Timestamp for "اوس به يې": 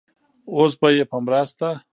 0.55-1.03